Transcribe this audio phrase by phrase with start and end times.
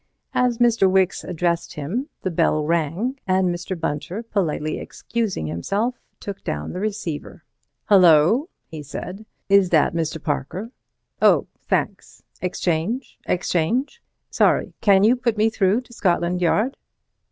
[0.33, 0.89] As Mr.
[0.89, 3.79] Wicks addressed him the bell rang, and Mr.
[3.79, 7.43] Bunter, politely excusing himself, took down the receiver.
[7.87, 9.27] "Hullo!" he said.
[9.47, 10.19] "Is that Mr.
[10.19, 10.71] Parker?
[11.21, 12.23] Oh, thanks!
[12.41, 13.19] Exchange!
[13.27, 14.01] Exchange!
[14.31, 16.77] Sorry, can you put me through to Scotland Yard?